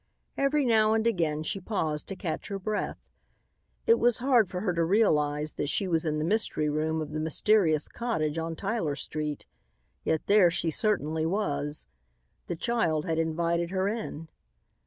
[0.35, 2.97] Every now and again she paused to catch her breath.
[3.85, 7.11] It was hard for her to realize that she was in the mystery room of
[7.11, 9.45] the mysterious cottage on Tyler street.
[10.03, 11.85] Yet there she certainly was.
[12.47, 14.27] The child had invited her in.